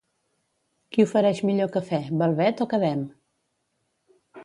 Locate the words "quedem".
2.75-3.07